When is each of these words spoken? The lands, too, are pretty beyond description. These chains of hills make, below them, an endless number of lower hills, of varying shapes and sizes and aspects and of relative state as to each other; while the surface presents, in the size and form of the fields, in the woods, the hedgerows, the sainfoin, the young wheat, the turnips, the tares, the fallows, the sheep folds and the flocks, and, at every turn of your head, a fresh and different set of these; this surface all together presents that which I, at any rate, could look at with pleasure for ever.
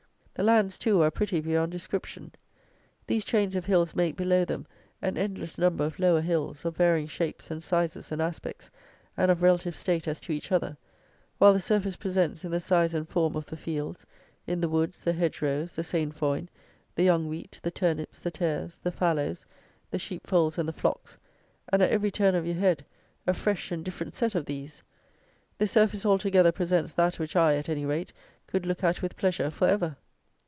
The 0.33 0.43
lands, 0.45 0.75
too, 0.77 1.01
are 1.03 1.11
pretty 1.11 1.39
beyond 1.39 1.71
description. 1.71 2.31
These 3.05 3.25
chains 3.25 3.53
of 3.53 3.65
hills 3.65 3.93
make, 3.95 4.15
below 4.15 4.43
them, 4.43 4.65
an 4.99 5.15
endless 5.15 5.57
number 5.59 5.83
of 5.83 5.99
lower 5.99 6.21
hills, 6.21 6.65
of 6.65 6.75
varying 6.77 7.05
shapes 7.05 7.51
and 7.51 7.61
sizes 7.63 8.11
and 8.11 8.19
aspects 8.19 8.71
and 9.15 9.29
of 9.29 9.43
relative 9.43 9.75
state 9.75 10.07
as 10.07 10.19
to 10.21 10.33
each 10.33 10.51
other; 10.51 10.77
while 11.37 11.53
the 11.53 11.59
surface 11.61 11.95
presents, 11.95 12.43
in 12.43 12.49
the 12.49 12.59
size 12.61 12.95
and 12.95 13.07
form 13.09 13.35
of 13.35 13.45
the 13.47 13.57
fields, 13.57 14.03
in 14.47 14.61
the 14.61 14.69
woods, 14.69 15.03
the 15.03 15.13
hedgerows, 15.13 15.75
the 15.75 15.83
sainfoin, 15.83 16.49
the 16.95 17.03
young 17.03 17.27
wheat, 17.27 17.59
the 17.61 17.69
turnips, 17.69 18.17
the 18.19 18.31
tares, 18.31 18.77
the 18.81 18.91
fallows, 18.91 19.45
the 19.91 19.99
sheep 19.99 20.25
folds 20.25 20.57
and 20.57 20.67
the 20.67 20.73
flocks, 20.73 21.19
and, 21.71 21.83
at 21.83 21.91
every 21.91 22.09
turn 22.09 22.33
of 22.33 22.47
your 22.47 22.55
head, 22.55 22.83
a 23.27 23.33
fresh 23.35 23.69
and 23.71 23.85
different 23.85 24.15
set 24.15 24.33
of 24.33 24.45
these; 24.45 24.81
this 25.59 25.71
surface 25.73 26.03
all 26.05 26.17
together 26.17 26.51
presents 26.53 26.93
that 26.93 27.19
which 27.19 27.35
I, 27.35 27.57
at 27.57 27.69
any 27.69 27.85
rate, 27.85 28.11
could 28.47 28.65
look 28.65 28.83
at 28.83 29.03
with 29.03 29.17
pleasure 29.17 29.51
for 29.51 29.67
ever. 29.67 29.97